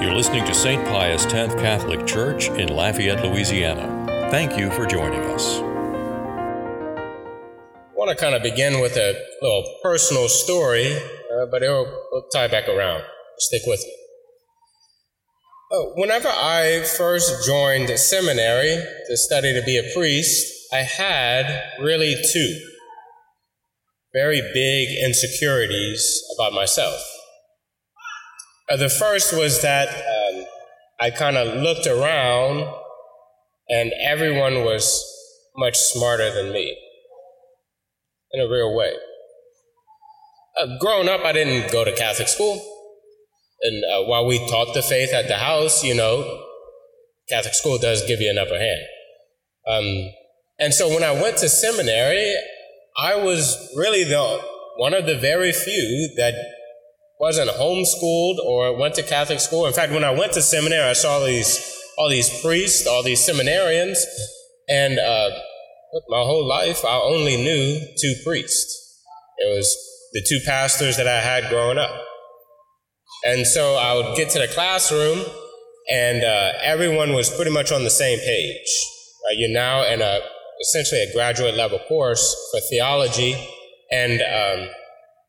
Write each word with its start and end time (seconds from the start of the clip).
You're 0.00 0.14
listening 0.14 0.44
to 0.44 0.54
St. 0.54 0.84
Pius 0.86 1.24
X 1.26 1.54
Catholic 1.54 2.06
Church 2.06 2.50
in 2.50 2.68
Lafayette, 2.68 3.24
Louisiana. 3.24 4.28
Thank 4.30 4.56
you 4.56 4.70
for 4.70 4.86
joining 4.86 5.22
us. 5.22 5.58
I 5.58 5.64
want 7.96 8.08
to 8.08 8.14
kind 8.16 8.36
of 8.36 8.44
begin 8.44 8.80
with 8.80 8.96
a 8.96 9.20
little 9.42 9.64
personal 9.82 10.28
story, 10.28 10.96
uh, 10.96 11.46
but 11.50 11.64
it'll, 11.64 11.86
it'll, 11.86 12.28
tie 12.32 12.46
back 12.46 12.68
around. 12.68 13.02
Stick 13.38 13.62
with 13.66 13.80
me. 13.80 13.92
Uh, 15.72 15.82
whenever 15.96 16.28
I 16.28 16.84
first 16.96 17.44
joined 17.44 17.90
seminary 17.98 18.80
to 19.08 19.16
study 19.16 19.52
to 19.52 19.62
be 19.66 19.78
a 19.78 19.92
priest, 19.92 20.46
I 20.72 20.82
had 20.82 21.72
really 21.80 22.14
two 22.32 22.60
very 24.14 24.42
big 24.54 24.96
insecurities 25.04 26.22
about 26.38 26.52
myself. 26.52 27.02
Uh, 28.70 28.76
the 28.76 28.90
first 28.90 29.32
was 29.32 29.62
that 29.62 29.88
um, 29.88 30.44
I 31.00 31.10
kind 31.10 31.36
of 31.36 31.62
looked 31.62 31.86
around 31.86 32.72
and 33.68 33.92
everyone 34.02 34.64
was 34.64 35.04
much 35.56 35.78
smarter 35.78 36.32
than 36.32 36.52
me 36.52 36.76
in 38.32 38.40
a 38.40 38.48
real 38.48 38.74
way. 38.74 38.92
Uh, 40.60 40.78
growing 40.80 41.08
up, 41.08 41.24
I 41.24 41.32
didn't 41.32 41.72
go 41.72 41.84
to 41.84 41.94
Catholic 41.94 42.28
school. 42.28 42.62
And 43.62 43.84
uh, 43.84 44.04
while 44.04 44.26
we 44.26 44.38
taught 44.48 44.74
the 44.74 44.82
faith 44.82 45.12
at 45.14 45.28
the 45.28 45.38
house, 45.38 45.82
you 45.82 45.94
know, 45.94 46.44
Catholic 47.28 47.54
school 47.54 47.78
does 47.78 48.06
give 48.06 48.20
you 48.20 48.30
an 48.30 48.38
upper 48.38 48.58
hand. 48.58 48.82
Um, 49.66 50.10
and 50.58 50.74
so 50.74 50.88
when 50.88 51.04
I 51.04 51.12
went 51.12 51.38
to 51.38 51.48
seminary, 51.48 52.34
I 52.96 53.16
was 53.16 53.72
really 53.76 54.04
the 54.04 54.40
one 54.76 54.94
of 54.94 55.06
the 55.06 55.16
very 55.16 55.52
few 55.52 56.10
that 56.16 56.34
wasn't 57.18 57.50
homeschooled 57.50 58.38
or 58.38 58.76
went 58.78 58.94
to 58.94 59.02
Catholic 59.02 59.40
school. 59.40 59.66
In 59.66 59.72
fact, 59.72 59.92
when 59.92 60.04
I 60.04 60.10
went 60.10 60.32
to 60.32 60.42
seminary, 60.42 60.88
I 60.88 60.92
saw 60.92 61.24
these 61.24 61.74
all 61.98 62.08
these 62.08 62.40
priests, 62.42 62.86
all 62.86 63.02
these 63.02 63.20
seminarians, 63.28 63.98
and 64.68 64.98
uh, 64.98 65.30
my 66.08 66.18
whole 66.20 66.46
life 66.46 66.84
I 66.84 66.96
only 66.96 67.36
knew 67.36 67.80
two 68.00 68.14
priests. 68.24 69.02
It 69.38 69.54
was 69.54 69.76
the 70.12 70.24
two 70.28 70.38
pastors 70.46 70.96
that 70.96 71.08
I 71.08 71.20
had 71.20 71.48
growing 71.50 71.78
up, 71.78 71.90
and 73.26 73.46
so 73.46 73.74
I 73.74 73.94
would 73.94 74.16
get 74.16 74.30
to 74.30 74.38
the 74.38 74.48
classroom, 74.48 75.24
and 75.90 76.22
uh, 76.22 76.52
everyone 76.62 77.14
was 77.14 77.34
pretty 77.34 77.50
much 77.50 77.72
on 77.72 77.84
the 77.84 77.90
same 77.90 78.18
page. 78.20 78.68
Uh, 79.26 79.32
you're 79.36 79.52
now 79.52 79.84
in 79.84 80.00
a 80.00 80.20
essentially 80.60 81.02
a 81.02 81.12
graduate 81.12 81.54
level 81.54 81.78
course 81.88 82.36
for 82.52 82.60
theology, 82.70 83.36
and 83.90 84.20
um, 84.22 84.68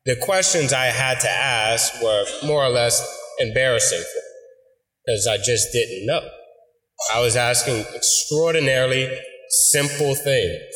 the 0.10 0.16
questions 0.16 0.74
I 0.74 0.86
had 0.86 1.20
to 1.20 1.30
ask 1.30 2.02
were 2.02 2.26
more 2.44 2.66
or 2.66 2.70
less 2.70 3.00
embarrassing 3.38 4.04
because 5.06 5.28
I 5.28 5.38
just 5.38 5.72
didn't 5.72 6.08
know. 6.08 6.28
I 7.14 7.22
was 7.22 7.36
asking 7.36 7.86
extraordinarily 7.96 9.08
simple 9.72 10.16
things, 10.16 10.74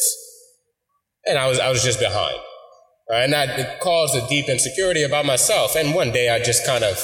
and 1.25 1.40
I 1.40 1.48
was 1.48 1.59
I 1.59 1.70
was 1.72 1.84
just 1.84 2.00
behind, 2.00 2.38
right? 3.09 3.23
and 3.23 3.34
that 3.34 3.80
caused 3.80 4.16
a 4.16 4.28
deep 4.28 4.50
insecurity 4.50 5.02
about 5.02 5.25
myself. 5.25 5.75
And 5.75 5.95
one 5.95 6.12
day, 6.12 6.30
I 6.30 6.38
just 6.38 6.64
kind 6.64 6.84
of, 6.84 7.03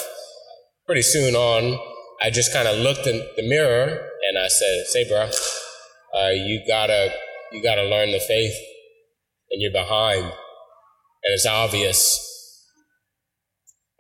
pretty 0.86 1.02
soon 1.02 1.34
on, 1.34 1.80
I 2.22 2.30
just 2.30 2.54
kind 2.54 2.68
of 2.68 2.78
looked 2.78 3.08
in 3.08 3.26
the 3.38 3.50
mirror 3.50 4.08
and 4.28 4.38
I 4.38 4.50
said, 4.50 4.86
"Say, 4.86 5.10
bro, 5.10 5.32
uh, 6.16 6.30
you 6.30 6.62
gotta 6.68 7.12
you 7.52 7.64
gotta 7.64 7.86
learn 7.86 8.12
the 8.12 8.20
faith, 8.20 8.56
and 9.50 9.64
you're 9.64 9.72
behind." 9.72 10.32
And 11.24 11.34
it's 11.34 11.46
obvious. 11.46 12.26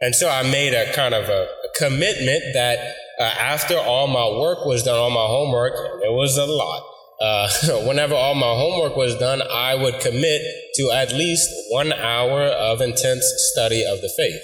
And 0.02 0.16
so 0.16 0.30
I 0.30 0.44
made 0.44 0.74
a 0.74 0.94
kind 0.94 1.14
of 1.14 1.28
a, 1.28 1.48
commitment 1.78 2.44
that 2.54 2.96
uh, 3.20 3.24
after 3.24 3.78
all 3.78 4.08
my 4.08 4.28
work 4.40 4.66
was 4.66 4.84
done, 4.84 4.98
all 4.98 5.10
my 5.10 5.26
homework, 5.26 5.74
it 6.04 6.12
was 6.12 6.38
a 6.38 6.46
lot. 6.46 6.84
Uh, 7.22 7.50
whenever 7.88 8.16
all 8.16 8.36
my 8.36 8.54
homework 8.54 8.98
was 8.98 9.18
done, 9.18 9.42
I 9.42 9.76
would 9.76 10.00
commit 10.00 10.42
to 10.76 10.92
at 10.92 11.14
least 11.14 11.50
one 11.70 11.94
hour 11.94 12.44
of 12.44 12.82
intense 12.82 13.32
study 13.54 13.86
of 13.86 14.02
the 14.02 14.12
faith. 14.18 14.42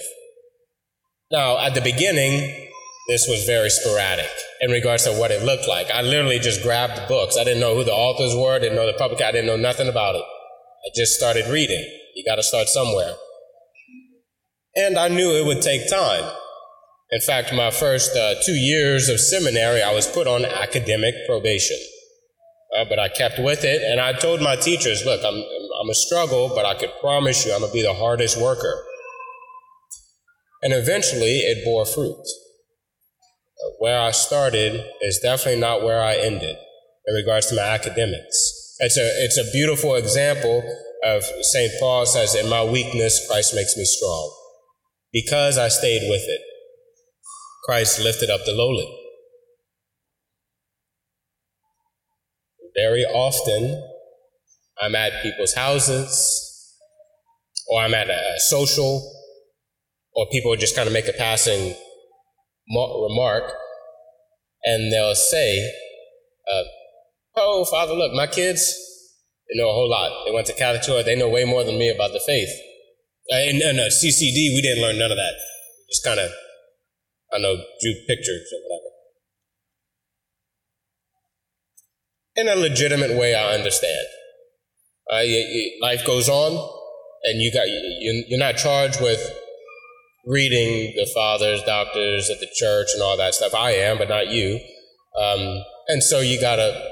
Now, 1.31 1.57
at 1.57 1.73
the 1.73 1.81
beginning, 1.81 2.69
this 3.07 3.27
was 3.27 3.43
very 3.45 3.69
sporadic 3.69 4.31
in 4.61 4.71
regards 4.71 5.03
to 5.03 5.11
what 5.11 5.31
it 5.31 5.43
looked 5.43 5.67
like. 5.67 5.89
I 5.91 6.01
literally 6.01 6.39
just 6.39 6.63
grabbed 6.63 7.07
books. 7.07 7.37
I 7.37 7.43
didn't 7.43 7.59
know 7.59 7.75
who 7.75 7.83
the 7.83 7.91
authors 7.91 8.35
were, 8.35 8.55
I 8.55 8.59
didn't 8.59 8.75
know 8.75 8.87
the 8.87 8.97
public, 8.97 9.21
I 9.21 9.31
didn't 9.31 9.47
know 9.47 9.57
nothing 9.57 9.87
about 9.87 10.15
it. 10.15 10.23
I 10.85 10.89
just 10.95 11.15
started 11.15 11.47
reading. 11.47 11.83
You 12.15 12.23
got 12.23 12.35
to 12.35 12.43
start 12.43 12.67
somewhere. 12.67 13.15
And 14.75 14.97
I 14.97 15.07
knew 15.07 15.31
it 15.31 15.45
would 15.45 15.61
take 15.61 15.89
time. 15.89 16.31
In 17.11 17.21
fact, 17.21 17.53
my 17.53 17.71
first 17.71 18.15
uh, 18.15 18.35
two 18.45 18.53
years 18.53 19.09
of 19.09 19.19
seminary, 19.19 19.81
I 19.81 19.93
was 19.93 20.05
put 20.05 20.27
on 20.27 20.45
academic 20.45 21.15
probation. 21.27 21.77
Uh, 22.75 22.85
but 22.85 22.99
I 22.99 23.09
kept 23.09 23.39
with 23.39 23.63
it, 23.63 23.81
and 23.81 24.01
I 24.01 24.13
told 24.13 24.41
my 24.41 24.55
teachers, 24.55 25.05
look, 25.05 25.21
I'm, 25.23 25.35
I'm 25.81 25.89
a 25.89 25.95
struggle, 25.95 26.51
but 26.53 26.65
I 26.65 26.73
could 26.73 26.91
promise 26.99 27.45
you 27.45 27.53
I'm 27.53 27.61
going 27.61 27.71
to 27.71 27.73
be 27.73 27.83
the 27.83 27.93
hardest 27.93 28.39
worker. 28.39 28.83
And 30.61 30.73
eventually, 30.73 31.37
it 31.37 31.63
bore 31.63 31.85
fruit. 31.85 32.19
Uh, 32.19 33.69
where 33.79 33.99
I 33.99 34.11
started 34.11 34.83
is 35.01 35.19
definitely 35.19 35.61
not 35.61 35.83
where 35.83 36.03
I 36.03 36.15
ended 36.15 36.57
in 37.07 37.15
regards 37.15 37.47
to 37.47 37.55
my 37.55 37.61
academics. 37.61 38.54
It's 38.79 38.97
a, 38.97 39.07
it's 39.23 39.37
a 39.37 39.49
beautiful 39.51 39.95
example 39.95 40.63
of 41.03 41.23
St. 41.41 41.71
Paul 41.79 42.05
says, 42.05 42.35
In 42.35 42.49
my 42.49 42.63
weakness, 42.63 43.25
Christ 43.29 43.55
makes 43.55 43.77
me 43.77 43.85
strong. 43.85 44.33
Because 45.13 45.57
I 45.57 45.69
stayed 45.69 46.09
with 46.09 46.23
it, 46.27 46.41
Christ 47.63 47.99
lifted 48.01 48.29
up 48.29 48.41
the 48.45 48.51
lowly. 48.51 48.91
Very 52.75 53.05
often, 53.05 53.81
I'm 54.81 54.93
at 54.95 55.23
people's 55.23 55.53
houses, 55.53 56.75
or 57.69 57.79
I'm 57.79 57.93
at 57.93 58.09
a 58.09 58.33
social, 58.39 59.09
or 60.13 60.27
people 60.31 60.53
just 60.57 60.75
kind 60.75 60.87
of 60.87 60.93
make 60.93 61.07
a 61.07 61.13
passing 61.13 61.75
remark, 62.67 63.53
and 64.65 64.91
they'll 64.91 65.15
say, 65.15 65.65
uh, 66.51 66.63
Oh, 67.37 67.65
Father, 67.65 67.93
look, 67.93 68.13
my 68.13 68.27
kids, 68.27 68.73
they 69.49 69.59
know 69.59 69.69
a 69.69 69.73
whole 69.73 69.89
lot. 69.89 70.25
They 70.25 70.31
went 70.31 70.47
to 70.47 70.53
Catholic 70.53 70.83
school. 70.83 71.03
They 71.03 71.15
know 71.15 71.29
way 71.29 71.43
more 71.43 71.63
than 71.63 71.77
me 71.77 71.89
about 71.89 72.11
the 72.13 72.21
faith. 72.25 72.49
Uh, 73.31 73.39
in, 73.39 73.61
in 73.61 73.79
uh, 73.79 73.89
CCD, 73.89 74.53
we 74.55 74.61
didn't 74.61 74.81
learn 74.81 74.97
none 74.97 75.11
of 75.11 75.17
that. 75.17 75.33
Just 75.89 76.05
kind 76.05 76.19
of, 76.19 76.29
I 77.33 77.39
know, 77.39 77.55
drew 77.55 77.93
pictures 78.07 78.47
or 78.53 78.59
whatever. 78.63 78.91
In 82.37 82.47
a 82.47 82.55
legitimate 82.61 83.17
way, 83.17 83.35
I 83.35 83.53
understand. 83.53 84.07
Uh, 85.11 85.19
you, 85.19 85.37
you, 85.37 85.79
life 85.81 86.05
goes 86.05 86.29
on, 86.29 86.51
and 87.23 87.41
you 87.41 87.51
got 87.51 87.67
you, 87.67 88.25
you're 88.27 88.39
not 88.39 88.57
charged 88.57 89.01
with 89.01 89.19
reading 90.25 90.93
the 90.95 91.09
fathers, 91.13 91.61
doctors 91.63 92.29
at 92.29 92.39
the 92.39 92.47
church, 92.55 92.87
and 92.93 93.03
all 93.03 93.17
that 93.17 93.33
stuff. 93.33 93.53
I 93.53 93.71
am, 93.71 93.97
but 93.97 94.09
not 94.09 94.27
you. 94.27 94.59
Um, 95.19 95.63
and 95.87 96.03
so 96.03 96.19
you 96.19 96.39
got 96.39 96.57
to 96.57 96.91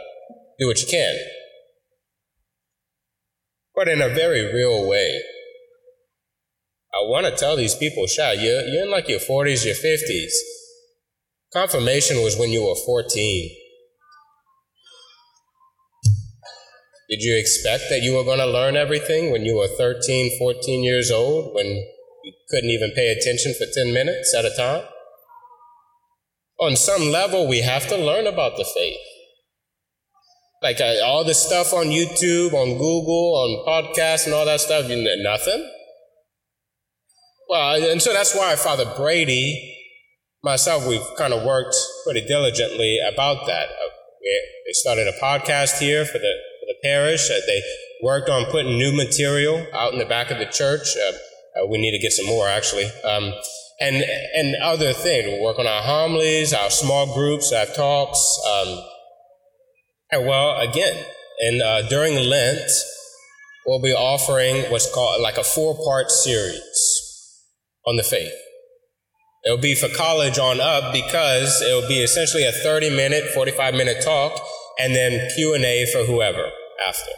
do 0.60 0.68
what 0.68 0.82
you 0.82 0.88
can 0.88 1.18
but 3.76 3.88
in 3.88 4.02
a 4.02 4.10
very 4.10 4.54
real 4.54 4.88
way. 4.88 5.22
I 6.94 7.00
want 7.10 7.26
to 7.26 7.36
tell 7.36 7.56
these 7.56 7.76
people, 7.76 8.06
Sha, 8.06 8.32
you're, 8.32 8.62
you're 8.62 8.84
in 8.84 8.92
like 8.92 9.10
your 9.10 9.20
40s, 9.20 9.66
your 9.66 9.76
50s. 9.76 10.32
Confirmation 11.52 12.18
was 12.18 12.38
when 12.38 12.52
you 12.52 12.64
were 12.64 12.76
14. 12.76 13.50
Did 17.10 17.22
you 17.22 17.38
expect 17.38 17.86
that 17.90 18.02
you 18.02 18.16
were 18.16 18.24
going 18.24 18.40
to 18.40 18.46
learn 18.46 18.76
everything 18.76 19.32
when 19.32 19.44
you 19.44 19.58
were 19.58 19.68
13, 19.68 20.38
14 20.38 20.84
years 20.84 21.12
old, 21.12 21.54
when 21.56 21.66
you 21.66 22.34
couldn't 22.50 22.70
even 22.70 22.92
pay 22.92 23.12
attention 23.12 23.54
for 23.54 23.66
10 23.72 23.94
minutes 23.94 24.34
at 24.36 24.46
a 24.46 24.56
time? 24.56 24.84
On 26.60 26.76
some 26.76 27.10
level, 27.10 27.48
we 27.48 27.62
have 27.62 27.88
to 27.88 27.98
learn 27.98 28.26
about 28.28 28.58
the 28.58 28.66
faith. 28.66 29.13
Like 30.64 30.80
uh, 30.80 30.96
all 31.04 31.26
the 31.26 31.34
stuff 31.34 31.74
on 31.74 31.88
YouTube, 31.88 32.54
on 32.54 32.78
Google, 32.78 33.36
on 33.36 33.66
podcasts, 33.68 34.26
and 34.26 34.34
all 34.34 34.46
that 34.46 34.62
stuff, 34.62 34.90
you 34.90 34.96
know, 34.96 35.12
nothing. 35.18 35.70
Well, 37.50 37.92
and 37.92 38.02
so 38.02 38.14
that's 38.14 38.34
why 38.34 38.56
Father 38.56 38.86
Brady, 38.96 39.78
myself, 40.42 40.88
we've 40.88 41.06
kind 41.18 41.34
of 41.34 41.44
worked 41.44 41.76
pretty 42.06 42.26
diligently 42.26 42.98
about 43.14 43.46
that. 43.46 43.68
Uh, 43.68 43.90
they 44.66 44.72
started 44.72 45.10
a 45.10 45.20
podcast 45.22 45.80
here 45.80 46.06
for 46.06 46.18
the 46.18 46.34
for 46.62 46.66
the 46.66 46.76
parish. 46.82 47.30
Uh, 47.30 47.40
they 47.46 47.62
worked 48.02 48.30
on 48.30 48.46
putting 48.46 48.78
new 48.78 48.96
material 48.96 49.68
out 49.74 49.92
in 49.92 50.00
the 50.00 50.06
back 50.06 50.32
of 50.32 50.38
the 50.38 50.46
church. 50.46 50.96
Uh, 50.96 51.62
uh 51.62 51.68
we 51.68 51.78
need 51.78 51.92
to 51.92 52.00
get 52.00 52.14
some 52.14 52.26
more 52.26 52.48
actually. 52.48 52.86
Um, 53.04 53.34
and 53.82 53.98
and 53.98 54.56
other 54.64 54.94
things. 54.94 55.28
We 55.28 55.42
work 55.42 55.60
on 55.60 55.68
our 55.68 55.82
homilies, 55.82 56.54
our 56.54 56.70
small 56.70 57.14
groups, 57.14 57.52
our 57.52 57.66
talks. 57.66 58.40
Um, 58.50 58.82
well, 60.18 60.60
again, 60.60 61.06
and 61.40 61.62
uh, 61.62 61.88
during 61.88 62.16
Lent, 62.16 62.70
we'll 63.66 63.82
be 63.82 63.94
offering 63.94 64.70
what's 64.72 64.92
called 64.94 65.22
like 65.22 65.38
a 65.38 65.44
four 65.44 65.76
part 65.84 66.12
series 66.12 67.40
on 67.86 67.96
the 67.96 68.04
faith. 68.04 68.34
It'll 69.46 69.58
be 69.58 69.76
for 69.76 69.90
college 69.90 70.40
on 70.40 70.62
up 70.62 70.94
because 70.94 71.62
it'll 71.62 71.88
be 71.88 72.00
essentially 72.00 72.46
a 72.46 72.52
30 72.52 72.90
minute, 72.92 73.26
45 73.34 73.74
minute 73.74 74.02
talk 74.04 74.40
and 74.80 74.96
then 74.96 75.30
Q&A 75.36 75.86
for 75.92 76.06
whoever 76.06 76.50
after. 76.88 77.12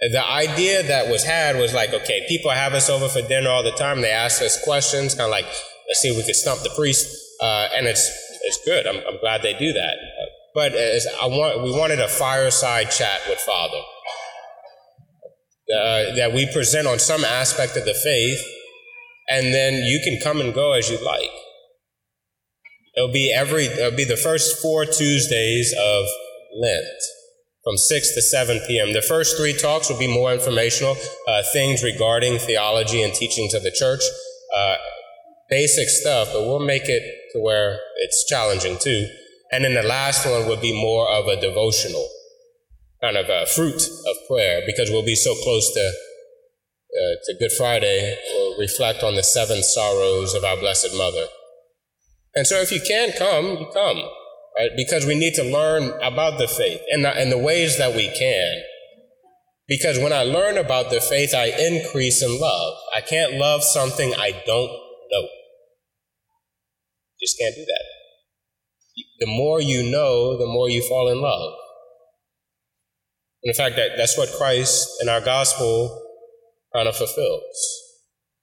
The 0.00 0.24
idea 0.24 0.82
that 0.84 1.08
was 1.08 1.24
had 1.24 1.56
was 1.56 1.74
like, 1.74 1.92
okay, 1.92 2.24
people 2.28 2.50
have 2.50 2.74
us 2.74 2.88
over 2.88 3.08
for 3.08 3.26
dinner 3.26 3.50
all 3.50 3.62
the 3.62 3.72
time. 3.72 4.00
They 4.00 4.10
ask 4.10 4.42
us 4.42 4.62
questions, 4.62 5.14
kind 5.14 5.24
of 5.24 5.30
like, 5.30 5.46
let's 5.88 6.00
see 6.00 6.08
if 6.08 6.16
we 6.16 6.22
can 6.22 6.34
stump 6.34 6.62
the 6.62 6.70
priest. 6.76 7.08
Uh, 7.40 7.68
and 7.74 7.86
it's, 7.86 8.08
it's 8.44 8.64
good. 8.64 8.86
I'm, 8.86 8.96
I'm 9.08 9.18
glad 9.18 9.42
they 9.42 9.54
do 9.58 9.72
that. 9.72 9.96
But 10.56 10.72
I 10.72 11.26
want, 11.26 11.62
we 11.62 11.70
wanted 11.70 12.00
a 12.00 12.08
fireside 12.08 12.90
chat 12.90 13.20
with 13.28 13.38
Father. 13.40 13.82
Uh, 15.68 16.14
that 16.14 16.32
we 16.32 16.50
present 16.50 16.86
on 16.86 16.98
some 16.98 17.24
aspect 17.24 17.76
of 17.76 17.84
the 17.84 17.92
faith, 17.92 18.40
and 19.28 19.52
then 19.52 19.84
you 19.84 20.00
can 20.02 20.18
come 20.22 20.40
and 20.40 20.54
go 20.54 20.72
as 20.72 20.88
you 20.88 20.96
like. 21.04 21.28
It'll 22.96 23.12
be 23.12 23.30
every, 23.30 23.66
it'll 23.66 23.90
be 23.90 24.04
the 24.04 24.16
first 24.16 24.62
four 24.62 24.86
Tuesdays 24.86 25.74
of 25.78 26.06
Lent 26.58 26.86
from 27.62 27.76
6 27.76 28.14
to 28.14 28.22
7 28.22 28.60
p.m. 28.66 28.94
The 28.94 29.02
first 29.02 29.36
three 29.36 29.52
talks 29.52 29.90
will 29.90 29.98
be 29.98 30.08
more 30.08 30.32
informational, 30.32 30.96
uh, 31.28 31.42
things 31.52 31.82
regarding 31.82 32.38
theology 32.38 33.02
and 33.02 33.12
teachings 33.12 33.52
of 33.52 33.62
the 33.62 33.72
church, 33.72 34.00
uh, 34.56 34.76
basic 35.50 35.90
stuff, 35.90 36.28
but 36.32 36.42
we'll 36.42 36.60
make 36.60 36.88
it 36.88 37.02
to 37.32 37.40
where 37.42 37.78
it's 37.98 38.24
challenging 38.26 38.78
too. 38.78 39.06
And 39.52 39.64
then 39.64 39.74
the 39.74 39.82
last 39.82 40.26
one 40.26 40.48
would 40.48 40.60
be 40.60 40.72
more 40.72 41.08
of 41.08 41.26
a 41.26 41.40
devotional, 41.40 42.08
kind 43.00 43.16
of 43.16 43.28
a 43.28 43.46
fruit 43.46 43.80
of 43.82 44.16
prayer, 44.28 44.62
because 44.66 44.90
we'll 44.90 45.04
be 45.04 45.14
so 45.14 45.34
close 45.42 45.72
to, 45.74 45.80
uh, 45.80 47.14
to 47.24 47.38
Good 47.38 47.52
Friday. 47.52 48.18
We'll 48.34 48.58
reflect 48.58 49.02
on 49.02 49.14
the 49.14 49.22
seven 49.22 49.62
sorrows 49.62 50.34
of 50.34 50.44
our 50.44 50.56
Blessed 50.56 50.96
Mother. 50.96 51.26
And 52.34 52.46
so 52.46 52.56
if 52.56 52.72
you 52.72 52.80
can 52.80 53.12
come, 53.12 53.58
you 53.58 53.68
come 53.72 54.02
right? 54.56 54.70
Because 54.76 55.06
we 55.06 55.14
need 55.14 55.34
to 55.34 55.44
learn 55.44 55.92
about 56.02 56.38
the 56.38 56.48
faith 56.48 56.80
and 56.90 57.04
the, 57.04 57.16
and 57.16 57.30
the 57.30 57.38
ways 57.38 57.78
that 57.78 57.94
we 57.94 58.08
can. 58.08 58.62
Because 59.68 59.98
when 59.98 60.12
I 60.12 60.22
learn 60.22 60.56
about 60.58 60.90
the 60.90 61.00
faith, 61.00 61.34
I 61.34 61.46
increase 61.46 62.22
in 62.22 62.40
love. 62.40 62.74
I 62.94 63.00
can't 63.00 63.34
love 63.34 63.62
something 63.62 64.14
I 64.14 64.30
don't 64.46 64.70
know. 64.70 65.28
Just 67.20 67.38
can't 67.38 67.54
do 67.54 67.64
that. 67.64 67.84
The 69.18 69.26
more 69.26 69.60
you 69.60 69.90
know, 69.90 70.36
the 70.38 70.46
more 70.46 70.68
you 70.68 70.82
fall 70.82 71.08
in 71.08 71.20
love. 71.20 71.54
And 73.42 73.50
in 73.50 73.54
fact, 73.54 73.76
that, 73.76 73.96
that's 73.96 74.16
what 74.16 74.30
Christ 74.38 74.88
in 75.00 75.08
our 75.08 75.20
gospel 75.20 76.02
kind 76.74 76.88
of 76.88 76.96
fulfills. 76.96 77.82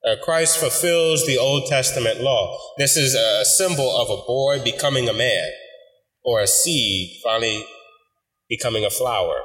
Uh, 0.05 0.15
Christ 0.21 0.57
fulfills 0.57 1.25
the 1.25 1.37
Old 1.37 1.67
Testament 1.67 2.21
law. 2.21 2.59
This 2.77 2.97
is 2.97 3.15
a 3.15 3.45
symbol 3.45 3.95
of 3.95 4.09
a 4.09 4.25
boy 4.25 4.61
becoming 4.63 5.07
a 5.07 5.13
man 5.13 5.49
or 6.23 6.41
a 6.41 6.47
seed 6.47 7.19
finally 7.23 7.65
becoming 8.49 8.83
a 8.85 8.89
flower. 8.89 9.39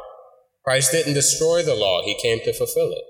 Christ 0.65 0.93
didn't 0.93 1.15
destroy 1.15 1.63
the 1.63 1.75
law, 1.75 2.03
he 2.05 2.19
came 2.21 2.41
to 2.41 2.53
fulfill 2.53 2.93
it 2.93 3.05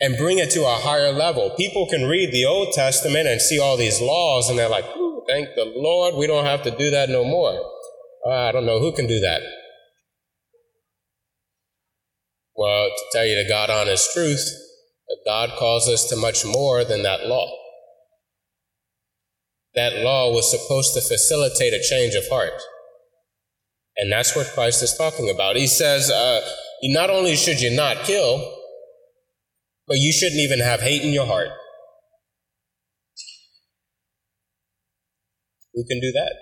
and 0.00 0.16
bring 0.16 0.38
it 0.38 0.50
to 0.50 0.64
a 0.64 0.76
higher 0.76 1.12
level. 1.12 1.50
People 1.56 1.86
can 1.86 2.06
read 2.06 2.32
the 2.32 2.44
Old 2.44 2.72
Testament 2.72 3.26
and 3.26 3.40
see 3.40 3.58
all 3.58 3.76
these 3.76 4.00
laws, 4.00 4.48
and 4.48 4.58
they're 4.58 4.68
like, 4.68 4.84
thank 5.28 5.48
the 5.54 5.72
Lord, 5.76 6.14
we 6.16 6.26
don't 6.26 6.46
have 6.46 6.62
to 6.64 6.70
do 6.70 6.90
that 6.90 7.08
no 7.08 7.24
more. 7.24 7.60
Uh, 8.26 8.48
I 8.48 8.52
don't 8.52 8.66
know 8.66 8.80
who 8.80 8.92
can 8.92 9.06
do 9.06 9.20
that. 9.20 9.42
Well, 12.56 12.88
to 12.88 13.04
tell 13.12 13.24
you 13.26 13.36
the 13.36 13.48
God 13.48 13.70
honest 13.70 14.12
truth, 14.12 14.44
God 15.24 15.50
calls 15.58 15.88
us 15.88 16.08
to 16.08 16.16
much 16.16 16.44
more 16.44 16.84
than 16.84 17.02
that 17.04 17.26
law 17.26 17.48
that 19.78 19.98
law 19.98 20.32
was 20.32 20.50
supposed 20.50 20.92
to 20.94 21.00
facilitate 21.00 21.72
a 21.72 21.80
change 21.80 22.14
of 22.16 22.28
heart. 22.28 22.60
And 23.96 24.10
that's 24.10 24.34
what 24.34 24.50
Christ 24.52 24.82
is 24.82 24.96
talking 24.96 25.30
about. 25.30 25.54
He 25.54 25.68
says, 25.68 26.10
uh, 26.10 26.40
not 26.82 27.10
only 27.10 27.36
should 27.36 27.60
you 27.60 27.74
not 27.74 28.04
kill, 28.04 28.56
but 29.86 29.98
you 29.98 30.12
shouldn't 30.12 30.40
even 30.40 30.58
have 30.58 30.80
hate 30.80 31.02
in 31.02 31.12
your 31.12 31.26
heart. 31.26 31.50
Who 35.78 35.84
can 35.86 36.00
do 36.00 36.10
that? 36.10 36.34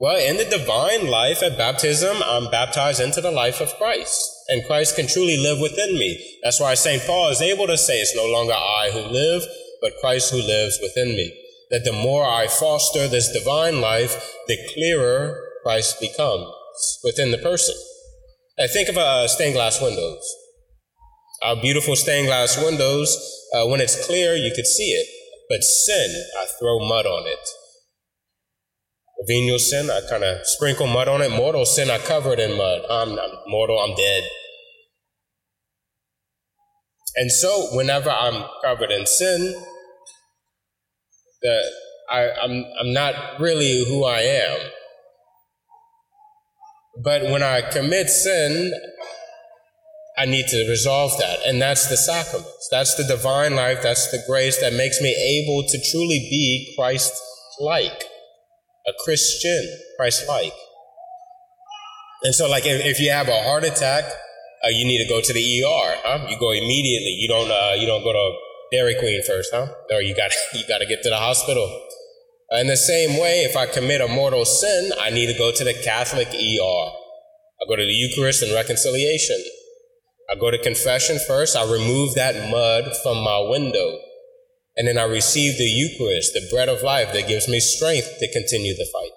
Well, 0.00 0.16
in 0.16 0.38
the 0.38 0.48
divine 0.48 1.10
life 1.10 1.42
at 1.42 1.58
baptism, 1.58 2.16
I'm 2.24 2.50
baptized 2.50 3.00
into 3.00 3.20
the 3.20 3.30
life 3.30 3.60
of 3.60 3.76
Christ, 3.76 4.24
and 4.48 4.64
Christ 4.64 4.96
can 4.96 5.08
truly 5.08 5.36
live 5.36 5.60
within 5.60 5.98
me. 5.98 6.38
That's 6.42 6.60
why 6.60 6.72
St. 6.72 7.02
Paul 7.02 7.28
is 7.28 7.42
able 7.42 7.66
to 7.66 7.76
say, 7.76 8.00
It's 8.00 8.16
no 8.16 8.24
longer 8.26 8.54
I 8.54 8.90
who 8.94 9.00
live, 9.00 9.42
but 9.82 10.00
Christ 10.00 10.30
who 10.30 10.38
lives 10.38 10.78
within 10.80 11.08
me 11.08 11.44
that 11.70 11.84
the 11.84 11.92
more 11.92 12.24
I 12.24 12.46
foster 12.46 13.08
this 13.08 13.32
divine 13.32 13.80
life, 13.80 14.34
the 14.46 14.58
clearer 14.72 15.38
Christ 15.62 16.00
becomes 16.00 16.46
within 17.04 17.30
the 17.30 17.38
person. 17.38 17.74
I 18.58 18.66
think 18.66 18.88
of 18.88 18.96
uh, 18.96 19.28
stained 19.28 19.54
glass 19.54 19.80
windows. 19.80 20.34
Our 21.42 21.56
beautiful 21.56 21.94
stained 21.94 22.26
glass 22.26 22.56
windows, 22.62 23.16
uh, 23.54 23.66
when 23.66 23.80
it's 23.80 24.06
clear, 24.06 24.34
you 24.34 24.52
could 24.54 24.66
see 24.66 24.90
it. 24.90 25.06
But 25.48 25.62
sin, 25.62 26.24
I 26.38 26.46
throw 26.58 26.78
mud 26.78 27.06
on 27.06 27.26
it. 27.26 27.48
Venial 29.26 29.58
sin, 29.58 29.90
I 29.90 30.00
kind 30.08 30.22
of 30.22 30.46
sprinkle 30.46 30.86
mud 30.86 31.08
on 31.08 31.22
it. 31.22 31.30
Mortal 31.30 31.66
sin, 31.66 31.90
I 31.90 31.98
cover 31.98 32.32
it 32.32 32.38
in 32.38 32.56
mud. 32.56 32.82
I'm, 32.88 33.18
I'm 33.18 33.30
mortal, 33.48 33.78
I'm 33.80 33.96
dead. 33.96 34.24
And 37.16 37.32
so, 37.32 37.68
whenever 37.72 38.10
I'm 38.10 38.44
covered 38.62 38.92
in 38.92 39.06
sin, 39.06 39.60
that 41.42 41.64
I, 42.10 42.30
I'm, 42.42 42.64
I'm 42.80 42.92
not 42.92 43.40
really 43.40 43.84
who 43.88 44.04
I 44.04 44.20
am. 44.20 44.58
But 47.02 47.22
when 47.22 47.42
I 47.42 47.62
commit 47.62 48.08
sin, 48.08 48.72
I 50.16 50.26
need 50.26 50.46
to 50.48 50.68
resolve 50.68 51.16
that. 51.18 51.40
And 51.46 51.60
that's 51.60 51.88
the 51.88 51.96
sacraments. 51.96 52.68
That's 52.70 52.94
the 52.96 53.04
divine 53.04 53.54
life. 53.54 53.82
That's 53.82 54.10
the 54.10 54.22
grace 54.28 54.60
that 54.60 54.72
makes 54.74 55.00
me 55.00 55.10
able 55.10 55.68
to 55.68 55.90
truly 55.90 56.18
be 56.18 56.74
Christ 56.76 57.12
like, 57.60 58.04
a 58.88 58.92
Christian, 59.04 59.78
Christ 59.98 60.26
like. 60.28 60.54
And 62.22 62.34
so, 62.34 62.48
like, 62.48 62.66
if, 62.66 62.84
if, 62.84 63.00
you 63.00 63.10
have 63.10 63.28
a 63.28 63.42
heart 63.42 63.64
attack, 63.64 64.04
uh, 64.64 64.68
you 64.68 64.84
need 64.84 64.98
to 64.98 65.08
go 65.08 65.20
to 65.20 65.32
the 65.32 65.62
ER. 65.62 65.94
Huh? 66.02 66.26
You 66.28 66.38
go 66.38 66.50
immediately. 66.50 67.14
You 67.20 67.28
don't. 67.28 67.50
Uh, 67.50 67.74
you 67.78 67.86
don't 67.86 68.02
go 68.02 68.12
to 68.12 68.36
Dairy 68.72 68.96
Queen 68.98 69.22
first, 69.24 69.50
huh? 69.52 69.68
Or 69.92 70.02
you 70.02 70.16
got 70.16 70.32
you 70.54 70.64
got 70.66 70.78
to 70.78 70.86
get 70.86 71.02
to 71.04 71.10
the 71.10 71.16
hospital. 71.16 71.68
In 72.50 72.66
the 72.66 72.76
same 72.76 73.20
way, 73.20 73.44
if 73.44 73.56
I 73.56 73.66
commit 73.66 74.00
a 74.00 74.08
mortal 74.08 74.44
sin, 74.46 74.90
I 74.98 75.10
need 75.10 75.26
to 75.26 75.36
go 75.36 75.52
to 75.52 75.64
the 75.64 75.74
Catholic 75.74 76.28
ER. 76.28 76.32
I 77.60 77.68
go 77.68 77.76
to 77.76 77.84
the 77.84 77.92
Eucharist 77.92 78.42
and 78.42 78.54
reconciliation. 78.54 79.36
I 80.30 80.34
go 80.34 80.50
to 80.50 80.58
confession 80.58 81.18
first. 81.26 81.56
I 81.56 81.70
remove 81.70 82.14
that 82.14 82.50
mud 82.50 82.96
from 83.02 83.22
my 83.22 83.38
window. 83.38 83.98
And 84.78 84.88
then 84.88 84.96
I 84.96 85.02
receive 85.02 85.58
the 85.58 85.64
Eucharist, 85.64 86.32
the 86.32 86.48
bread 86.50 86.68
of 86.68 86.82
life 86.82 87.12
that 87.12 87.26
gives 87.26 87.48
me 87.48 87.58
strength 87.58 88.18
to 88.20 88.32
continue 88.32 88.74
the 88.74 88.88
fight. 88.92 89.10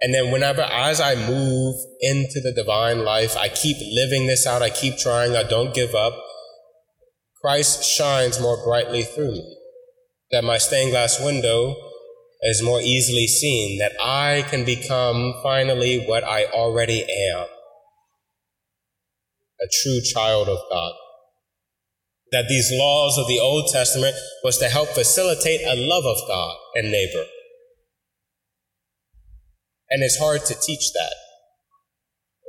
And 0.00 0.12
then 0.12 0.32
whenever, 0.32 0.62
as 0.62 1.00
I 1.00 1.14
move 1.14 1.76
into 2.00 2.40
the 2.40 2.52
divine 2.52 3.04
life, 3.04 3.36
I 3.36 3.48
keep 3.48 3.76
living 3.92 4.26
this 4.26 4.46
out. 4.46 4.62
I 4.62 4.70
keep 4.70 4.96
trying. 4.96 5.36
I 5.36 5.44
don't 5.44 5.74
give 5.74 5.94
up. 5.94 6.18
Christ 7.40 7.84
shines 7.84 8.40
more 8.40 8.56
brightly 8.64 9.02
through 9.02 9.32
me, 9.32 9.56
that 10.30 10.42
my 10.42 10.58
stained 10.58 10.90
glass 10.90 11.22
window 11.22 11.76
is 12.42 12.62
more 12.62 12.80
easily 12.80 13.26
seen, 13.26 13.78
that 13.78 13.92
I 14.00 14.44
can 14.48 14.64
become 14.64 15.34
finally 15.42 16.04
what 16.06 16.24
I 16.24 16.46
already 16.46 17.02
am 17.02 17.46
a 19.62 19.68
true 19.82 20.00
child 20.00 20.48
of 20.48 20.58
God. 20.70 20.92
That 22.32 22.48
these 22.48 22.72
laws 22.72 23.18
of 23.18 23.28
the 23.28 23.38
Old 23.38 23.70
Testament 23.70 24.16
was 24.42 24.58
to 24.58 24.68
help 24.68 24.88
facilitate 24.88 25.60
a 25.60 25.76
love 25.76 26.04
of 26.04 26.16
God 26.26 26.56
and 26.74 26.90
neighbor. 26.90 27.24
And 29.90 30.02
it's 30.02 30.18
hard 30.18 30.44
to 30.46 30.54
teach 30.54 30.92
that. 30.94 31.14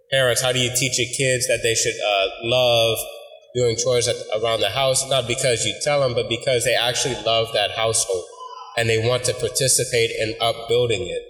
Parents, 0.09 0.41
how 0.41 0.53
do 0.53 0.59
you 0.59 0.71
teach 0.75 0.97
your 0.97 1.07
kids 1.17 1.47
that 1.47 1.59
they 1.63 1.75
should 1.75 1.95
uh, 1.95 2.27
love 2.43 2.97
doing 3.53 3.75
chores 3.75 4.07
at, 4.07 4.15
around 4.41 4.61
the 4.61 4.69
house, 4.69 5.07
not 5.09 5.27
because 5.27 5.65
you 5.65 5.75
tell 5.83 5.99
them, 5.99 6.13
but 6.13 6.29
because 6.29 6.63
they 6.63 6.75
actually 6.75 7.15
love 7.23 7.49
that 7.53 7.71
household 7.71 8.23
and 8.77 8.89
they 8.89 8.97
want 8.97 9.23
to 9.25 9.33
participate 9.33 10.11
in 10.11 10.35
upbuilding 10.41 11.01
it. 11.01 11.21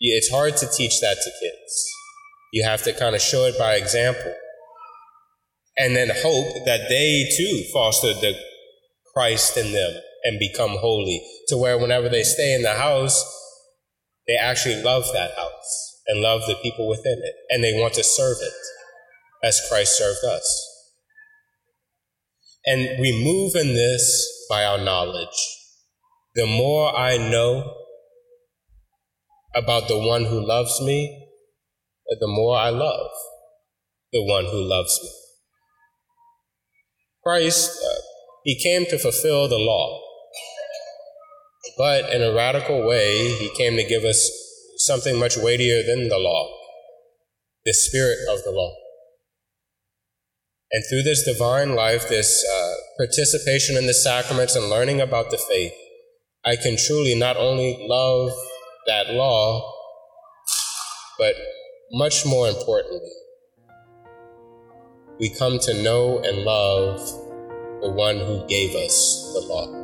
It's 0.00 0.30
hard 0.30 0.56
to 0.58 0.66
teach 0.66 1.00
that 1.00 1.18
to 1.22 1.30
kids. 1.42 1.90
You 2.52 2.64
have 2.64 2.82
to 2.82 2.92
kind 2.92 3.14
of 3.14 3.20
show 3.20 3.44
it 3.44 3.58
by 3.58 3.74
example. 3.74 4.34
And 5.80 5.96
then 5.96 6.10
hope 6.10 6.66
that 6.66 6.90
they 6.90 7.26
too 7.34 7.64
foster 7.72 8.12
the 8.12 8.34
Christ 9.14 9.56
in 9.56 9.72
them 9.72 9.92
and 10.24 10.38
become 10.38 10.76
holy 10.76 11.26
to 11.48 11.56
where 11.56 11.78
whenever 11.78 12.10
they 12.10 12.22
stay 12.22 12.54
in 12.54 12.60
the 12.60 12.74
house, 12.74 13.24
they 14.28 14.36
actually 14.36 14.82
love 14.82 15.04
that 15.14 15.30
house 15.34 16.02
and 16.06 16.20
love 16.20 16.42
the 16.46 16.56
people 16.62 16.86
within 16.86 17.18
it 17.24 17.34
and 17.48 17.64
they 17.64 17.72
want 17.72 17.94
to 17.94 18.04
serve 18.04 18.36
it 18.42 18.52
as 19.42 19.66
Christ 19.70 19.96
served 19.96 20.22
us. 20.22 20.66
And 22.66 23.00
we 23.00 23.24
move 23.24 23.54
in 23.54 23.72
this 23.72 24.46
by 24.50 24.66
our 24.66 24.78
knowledge. 24.78 25.56
The 26.34 26.46
more 26.46 26.94
I 26.94 27.16
know 27.16 27.74
about 29.56 29.88
the 29.88 29.98
one 29.98 30.26
who 30.26 30.46
loves 30.46 30.78
me, 30.82 31.26
the 32.20 32.28
more 32.28 32.58
I 32.58 32.68
love 32.68 33.10
the 34.12 34.22
one 34.22 34.44
who 34.44 34.60
loves 34.60 35.00
me. 35.02 35.19
Christ, 37.22 37.78
uh, 37.84 38.00
he 38.44 38.58
came 38.58 38.86
to 38.86 38.98
fulfill 38.98 39.48
the 39.48 39.58
law. 39.58 40.00
But 41.76 42.10
in 42.12 42.22
a 42.22 42.34
radical 42.34 42.86
way, 42.86 43.28
he 43.36 43.50
came 43.56 43.76
to 43.76 43.84
give 43.84 44.04
us 44.04 44.30
something 44.76 45.18
much 45.18 45.36
weightier 45.36 45.82
than 45.82 46.08
the 46.08 46.18
law 46.18 46.60
the 47.64 47.74
spirit 47.74 48.18
of 48.30 48.42
the 48.44 48.50
law. 48.50 48.74
And 50.72 50.84
through 50.88 51.02
this 51.02 51.24
divine 51.24 51.74
life, 51.74 52.08
this 52.08 52.44
uh, 52.44 52.74
participation 52.96 53.76
in 53.76 53.86
the 53.86 53.94
sacraments 53.94 54.54
and 54.54 54.70
learning 54.70 55.00
about 55.00 55.30
the 55.30 55.38
faith, 55.38 55.72
I 56.44 56.56
can 56.56 56.76
truly 56.76 57.14
not 57.14 57.36
only 57.36 57.76
love 57.88 58.30
that 58.86 59.10
law, 59.10 59.72
but 61.18 61.34
much 61.92 62.24
more 62.24 62.48
importantly, 62.48 63.10
we 65.20 65.28
come 65.28 65.58
to 65.58 65.82
know 65.82 66.18
and 66.20 66.38
love 66.38 66.98
the 67.82 67.90
one 67.90 68.16
who 68.16 68.42
gave 68.48 68.74
us 68.74 69.30
the 69.34 69.40
law. 69.40 69.79